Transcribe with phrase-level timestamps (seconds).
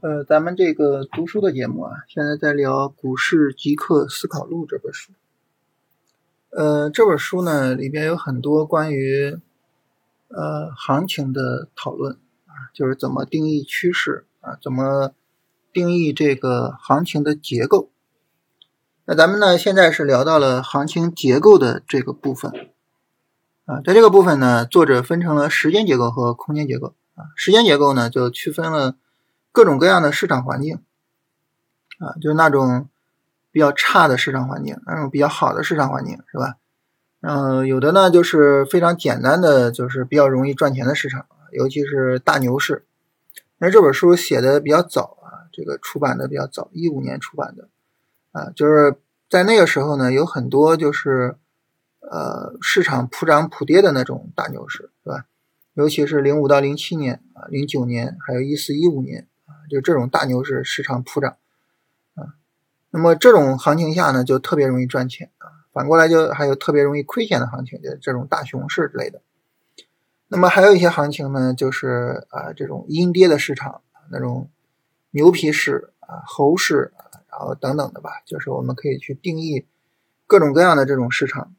[0.00, 5.10] 呃，咱们这个读书的节目啊，现在在聊《股市极客思考录》这本书。
[6.50, 9.36] 呃，这本书呢里边有很多关于
[10.28, 12.12] 呃行情的讨论
[12.46, 15.14] 啊，就是怎么定义趋势啊，怎么
[15.72, 17.90] 定义这个行情的结构。
[19.04, 22.52] 那咱们呢现在是聊到了行情结构的这个部分
[23.64, 28.94] 啊，在这个部分呢，作者分成了时间结构和空间结构啊，时间结构呢就区分了。
[29.52, 30.76] 各种各样的市场环境，
[31.98, 32.88] 啊，就是那种
[33.50, 36.56] 比较差的市场环境，那种比较好的市场环境，是吧？
[37.20, 42.84] 嗯，有的呢就是非常简单的，就是比较容易赚钱的市场，尤其是大牛市。
[43.58, 47.68] 那这本书写的比较早啊，这个出版的比较早，一五年出版的，
[48.30, 48.94] 啊，就是
[49.28, 51.36] 在那个时候呢，有很多就是
[52.00, 55.24] 呃市场普涨普跌的那种大牛市，是吧？
[55.74, 59.26] 尤其是零五到零七年啊，零九年，还有一四一五年。
[59.68, 61.36] 就这种大牛市，市场普涨，
[62.14, 62.34] 啊，
[62.90, 65.46] 那么这种行情下呢，就特别容易赚钱啊。
[65.72, 69.20] 反过来就还有特别容易亏钱的行情，就这种大熊市之类的。
[70.26, 74.50] 那么还有一些行情呢，就是啊这种阴跌的市场，那种
[75.10, 79.66] 牛皮市啊、猴市啊，然后等等的吧，就是我们可以去定义
[80.26, 81.54] 各种各样的这种市场。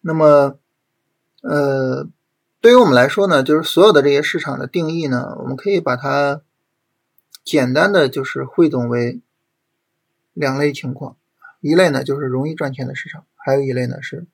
[0.00, 0.58] 那么，
[1.42, 2.06] 呃，
[2.60, 6.42] 对于我们来说呢，就是所有的这些市场的定义呢，我们可以把它。
[7.46, 9.20] 简单的就是汇总为
[10.32, 11.16] 两类情况，
[11.60, 14.26] 一类呢就是容易赚钱的市场，还有一类呢是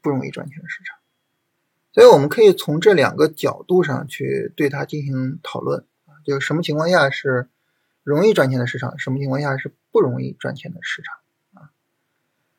[0.00, 0.96] 不容易赚钱的市场。
[1.92, 5.84] 所以我们可以从这两个角度上去对它进行讨论，
[6.24, 7.48] 就是什么情况下是
[8.04, 11.16] 容易赚钱的市场，什么情况下是不容易赚钱的市场
[11.60, 11.70] 啊。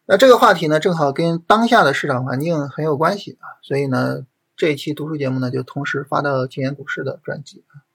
[0.06, 7.88] 那这个话题呢，正好跟当下的市场环境很有关系啊，所以呢，这一期读书节目呢就同时发到金研股市的专辑啊。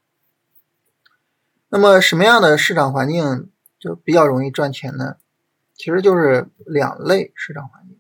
[1.71, 5.17] 那么什么样的市场环境就比较容易赚钱呢？
[5.75, 7.99] 其实就是两类市场环境。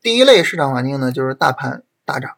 [0.00, 2.36] 第一类市场环境呢，就是大盘大涨，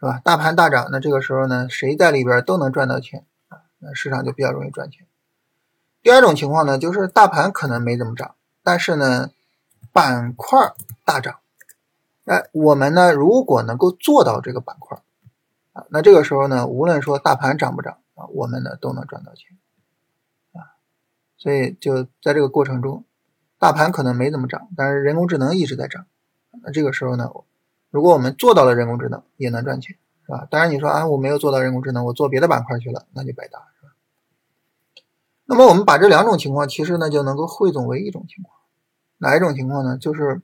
[0.00, 0.20] 是吧？
[0.24, 5.06] 大盘大涨，那这个时候呢，谁在里边都能赚到钱啊，那市场就比较容易赚钱。
[6.02, 9.30] 第二种情况呢，就是大盘可能没怎么涨，但是呢，
[9.92, 10.58] 板块
[11.04, 11.38] 大涨。
[12.24, 14.98] 哎，我们呢，如果能够做到这个板块
[15.74, 19.56] 啊，那这个时候呢，无论说大盘涨不涨啊，我们呢都能赚到钱。
[21.38, 23.04] 所以就在这个过程中，
[23.58, 26.06] 大盘可能没怎么涨，但是人工智能一直在涨。
[26.62, 27.30] 那这个时候呢，
[27.90, 30.48] 如果我们做到了人工智能，也能赚钱，是吧？
[30.50, 33.92] 当然你说啊，我没有做到人工智能，我做别的板块去了，那就白搭，是吧？
[35.44, 38.58] 那么我们把这两种情况，其实呢就能够汇总为一种情况，
[39.18, 39.98] 哪一种情况呢？
[39.98, 40.40] 就是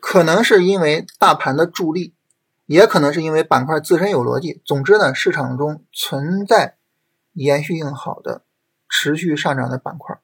[0.00, 2.14] 可能是因为大盘的助力，
[2.66, 4.60] 也可能是因为板块自身有逻辑。
[4.64, 6.76] 总之呢，市场中存在
[7.32, 8.42] 延续性好的。
[8.88, 10.18] 持续上涨的板块，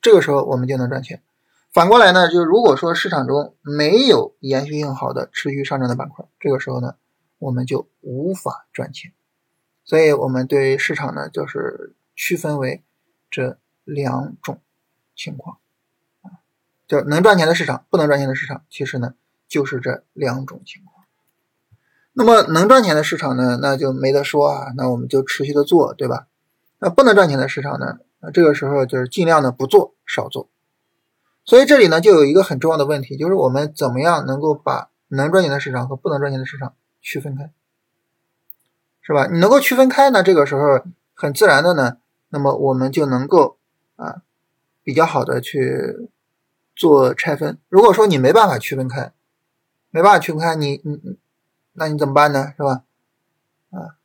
[0.00, 1.22] 这个时候我们就能赚钱。
[1.72, 6.94] 反过来呢，就如果说市场中没有延续性好的持续上涨的板块，这个时候呢，
[7.38, 9.12] 我们就无法赚钱。
[9.84, 12.82] 所以，我们对市场呢，就是区分为
[13.30, 14.60] 这两种
[15.14, 15.58] 情况
[16.22, 16.40] 啊，
[16.88, 19.14] 就能赚钱的市场，不能赚钱的市场，其实呢，
[19.46, 21.04] 就是这两种情况。
[22.14, 26.26] 那么，能赚钱的市场呢，那就没得说啊，那我们就持续的做，对吧？
[26.78, 27.98] 那不能赚钱的市场呢？
[28.20, 30.48] 那这个时候就是尽量的不做，少做。
[31.44, 37.50] 所以这里呢，就有一个很重要的问题，就是我们怎么样能够把能赚钱的市场和不能赚钱的市场区分开，
[39.00, 39.26] 是吧？
[39.30, 40.84] 你能够区分开呢，这个时候
[41.14, 41.98] 很自然的呢，
[42.30, 43.58] 那么我们就能够
[43.94, 44.22] 啊
[44.82, 46.10] 比较好的去
[46.74, 47.58] 做拆分。
[47.68, 49.12] 如果说你没办法区分开，
[49.90, 51.18] 没办法区分开，你你你，
[51.74, 52.52] 那你怎么办呢？
[52.56, 52.82] 是吧？
[53.70, 53.96] 啊。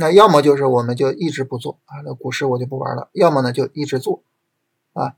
[0.00, 4.22] 那要么就是我们就一直不做啊，那股市我就不玩了；要么呢就一直做，
[4.92, 5.14] 啊，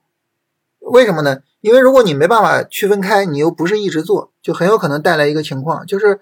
[0.78, 1.42] 为什么呢？
[1.60, 6.18] 因为如果你没办法区分开，你又不是一直做，就很有可能带来一个情况，就是，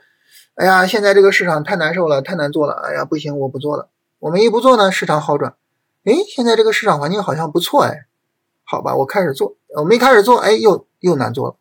[0.57, 3.89] 哎呀，现在这个市场太难受了，太难做了，哎呀，不行，我不做了。
[4.19, 5.55] 我们一不做呢，市场好转，
[6.03, 8.07] 哎，现在这个市场环境好像不错，哎，
[8.65, 9.55] 好吧，我开始做。
[9.77, 11.57] 我们一开始做，哎，又又难做了，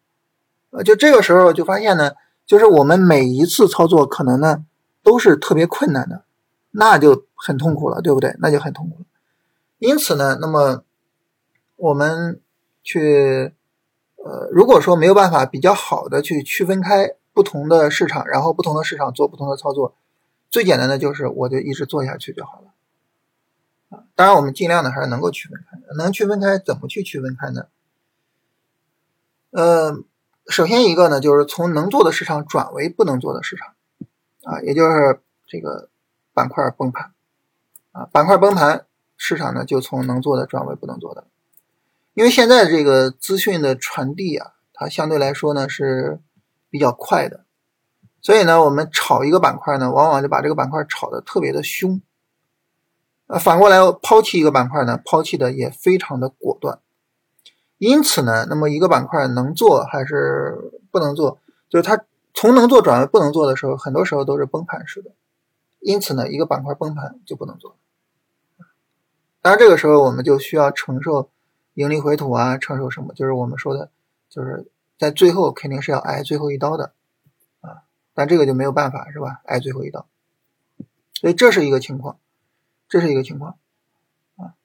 [0.71, 2.13] 呃，就这个时候就发现呢，
[2.47, 4.63] 就是我们每一次操作可能呢
[5.03, 6.23] 都是特别困难的。
[6.71, 8.35] 那就很痛苦了，对不对？
[8.39, 9.05] 那就很痛苦了。
[9.79, 10.83] 因此呢，那么
[11.75, 12.41] 我们
[12.83, 13.53] 去
[14.15, 19.95] 呃，如果说没有办法比较好的去区分开不同的市场，然后不同的市场做不同的操作，
[20.49, 22.73] 最简单的就是我就一直做下去就好了。
[23.89, 27.67] 啊，当然我们尽量的还是能够区分开，能区分开怎么去区分开呢？
[29.51, 30.03] 呃，
[30.47, 33.75] 首先一个呢，就是从能做的市场转为不能做的市场，
[34.43, 35.89] 啊，也就是这个。
[36.37, 37.13] 板块崩盘，
[37.93, 38.85] 啊，板块崩盘，
[39.17, 41.25] 市场呢就从能做的转为不能做的。
[42.13, 46.19] 因为现在这个资讯的传递啊，它相对来说呢是
[46.69, 47.43] 比较快的，
[48.21, 51.99] 所以呢，我们炒一个板块呢，往往就把这个板块炒得特别的凶。
[53.25, 56.77] 呃，反过来抛弃一个板块呢，抛弃的也非常的果断。
[57.79, 62.05] 因此呢，那么一个板块能做还是不能做，就是它
[62.35, 65.09] 从能做转为不能做的时候，很多时候都是崩盘式的。
[65.79, 67.77] 因此呢，一个板块崩盘就不能做。
[69.41, 71.29] 当然，这个时候我们就需要承受。
[71.77, 73.13] 盈利回吐啊，承受什么？
[73.13, 73.91] 就是我们说的，
[74.29, 76.91] 就是在最后肯定是要挨最后一刀的
[77.62, 77.83] 啊，
[78.15, 79.41] 但这个就没有办法，是吧？
[79.45, 80.07] 挨最后一刀，
[81.13, 82.18] 所以这是一个情况，
[82.89, 83.59] 这是一个情况
[84.38, 84.56] 啊。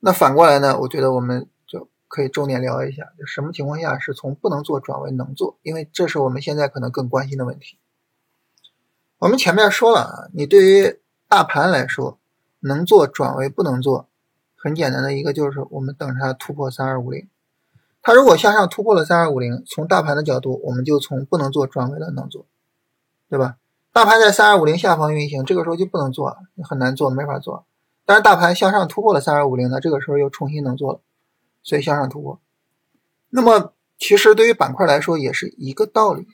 [0.00, 0.78] 那反过来呢？
[0.80, 7.78] 我觉得我们就可以重点聊一下，就什么情况下是从不能做转为能做，因为这是我们现在可能更关心的问题。
[9.18, 12.18] 我们前面说了啊，你对于大盘来说，
[12.60, 14.08] 能做转为不能做。
[14.54, 17.28] 很简单的一个就是我们等着它突破三二五零，
[18.02, 22.44] 它如果向上突破了三二五零，从大盘的角度，我们就从不能做转为了能做，
[23.30, 23.56] 对吧？
[23.92, 27.64] 大盘在三二五零下方运行，这个时候就不能做，很难做，没法做。
[28.04, 31.00] 但是大盘向上突破了三二五零呢，这个时候又重新能做了，
[31.62, 32.38] 所以向上突破。
[33.30, 36.26] 那么其实对于板块来说也是一个道理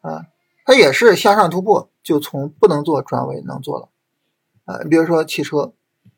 [0.00, 0.26] 啊，
[0.68, 3.88] 它也是向上突破就从不能做转为能做了
[4.66, 4.82] 啊。
[4.82, 5.72] 你比如说汽车。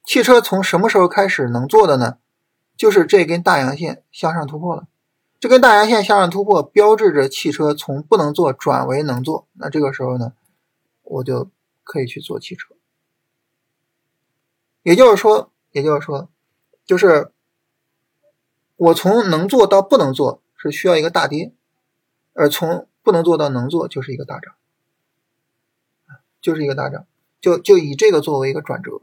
[0.05, 2.17] 汽车从什么时候开始能做的呢？
[2.77, 4.89] 就是这根大阳线向上突破了，
[5.39, 9.47] 这根大阳线向上突破，标志着汽车从不能做转为能做。
[9.53, 10.33] 那这个时候呢，
[11.03, 11.49] 我就
[11.85, 12.75] 可以去做汽车。
[14.83, 16.29] 也就是说，也就是说，
[16.85, 17.31] 就是
[18.75, 21.53] 我从能做到不能做是需要一个大跌，
[22.33, 24.55] 而从不能做到能做就是一个大涨，
[26.41, 27.07] 就是一个大涨，
[27.41, 29.01] 就就以这个作为一个转折。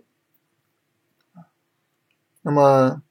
[2.42, 3.02] 那么，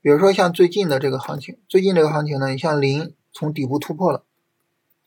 [0.00, 4.24] 比如说像最近的这个行情，最近这个行情呢，你像磷从底部突破了，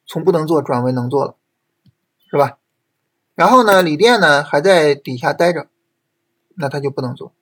[0.06, 1.36] 从不能做转为能做了，
[2.30, 2.58] 是吧？
[3.36, 5.68] 然后呢，锂电呢还在底下待着，
[6.56, 7.34] 那它就不能做，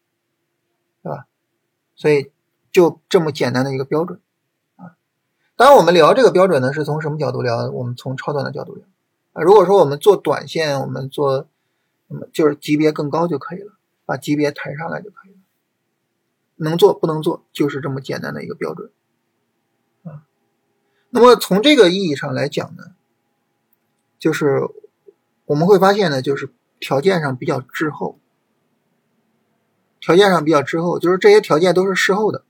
[1.04, 1.28] 对吧？
[1.96, 2.32] 所以
[2.72, 4.20] 就这么简单的一个标准。
[5.62, 7.70] 当，我们聊这个标准呢，是从什么角度聊？
[7.70, 8.84] 我们从超短的角度聊
[9.34, 9.44] 啊。
[9.44, 11.48] 如果说我们做短线，我们做，
[12.34, 13.74] 就是级别更高就可以了，
[14.04, 15.38] 把级别抬上来就可以了。
[16.56, 18.90] 能做不能做，就是这么简单的一个标准
[20.04, 20.26] 啊。
[21.12, 22.96] 那么从这个意义上来讲呢，
[24.18, 24.68] 就是
[25.46, 26.50] 我们会发现呢，就是
[26.80, 28.18] 条件上比较滞后，
[30.00, 32.44] 条件上比较滞后，就是这些条件都是事后的。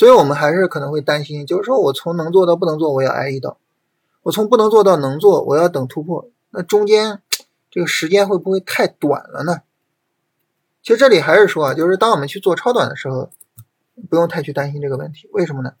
[0.00, 3.58] 所以我们还是可能会担心，就是说我从能做到不能做，我要挨一刀；
[4.22, 7.20] 我从不能做到能做，我要等突破，那中间
[7.70, 9.60] 这个时间会不会太短了呢？
[10.82, 13.28] 其实这里还是说啊，就是当我们去做超短的时候，
[14.08, 15.28] 不用太去担心这个问题。
[15.34, 15.74] 为什么呢？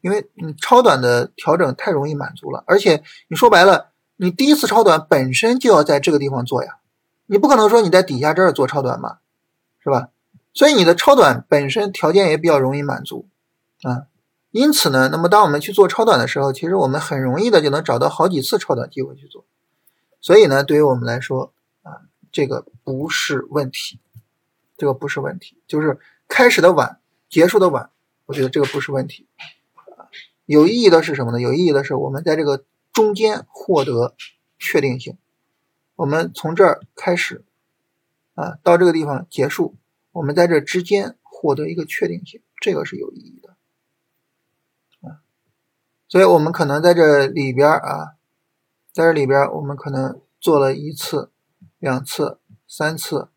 [0.00, 6.78] 因为你超短的调整太容易满足了，而且你说白了，你第一次超短本身就要在这个地方做呀，
[7.26, 9.18] 你不可能说你在底下这儿做超短嘛，
[9.78, 10.08] 是吧？
[10.52, 13.28] 所以你的超短本身条件也比较容易满足
[13.82, 14.06] 啊。
[14.50, 19.44] 因此呢，那么当我们去做超短的时候，其实我们很容易的就能找到好几次超短机会去做。
[20.20, 23.98] 所以呢，对于我们来说啊，这个不是问题。
[24.74, 26.98] 这个不是问题，就是开始的晚，
[27.28, 27.90] 结束的晚，
[28.26, 29.28] 我觉得这个不是问题。
[30.44, 31.40] 有意义的是什么呢？
[31.40, 34.16] 有意义的是我们在这个中间获得
[34.58, 35.16] 确定性。
[35.94, 37.44] 我们从这儿开始
[38.34, 39.76] 啊，到这个地方结束，
[40.10, 43.51] 我们在这之间获得一个确定性，这个是有意义的。
[46.12, 48.18] 所以我们可能在这里边啊，
[48.92, 51.30] 在这里边我们可能做了一次、
[51.78, 52.38] 两次、
[52.68, 53.30] 三次。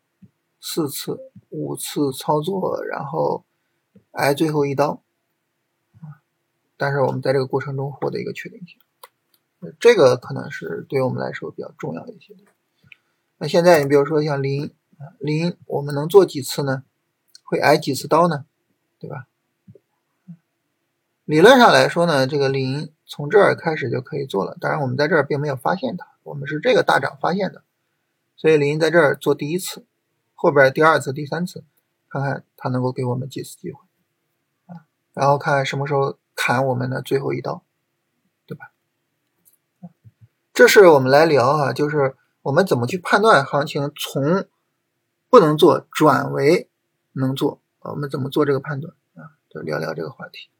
[0.68, 3.44] 四次、五次操作，然后
[4.10, 5.00] 挨最后一刀，
[6.76, 8.76] 但是我们在这个过程中获得一个确定性，
[9.78, 12.40] 这个可能是对我们来说比较重要一些的。
[13.38, 14.74] 那现在你比如说像零
[15.20, 16.82] 零，我们能做几次呢？
[17.44, 18.44] 会挨几次刀呢？
[18.98, 19.28] 对吧？
[21.26, 27.64] 理论上来说呢，这个零从这儿开始就可以做了，当然我们在这儿并没有发现它，我们是这个大涨发现的，
[28.36, 29.84] 所以零在这儿做第一次。
[30.36, 31.64] 后边第二次、第三次，
[32.08, 33.80] 看看他能够给我们几次机会
[34.66, 34.86] 啊？
[35.14, 37.64] 然后看什么时候砍我们的最后一刀，
[38.46, 38.70] 对吧？
[40.54, 44.46] 这是我们来聊啊，就是我们怎么去判断行情从
[45.28, 46.70] 不能做转为
[47.14, 49.34] 能做，我们怎么做这个判断啊？
[49.50, 50.50] 就聊聊这个话题。